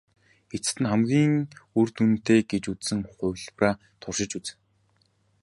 Эцэст 0.55 0.77
нь 0.81 0.89
хамгийн 0.91 1.33
үр 1.79 1.87
дүнтэй 1.95 2.41
гэж 2.51 2.63
үзсэн 2.73 2.99
хувилбараа 3.17 3.79
туршиж 4.01 4.31
үзнэ. 4.37 4.55